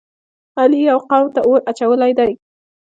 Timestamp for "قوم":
1.11-1.27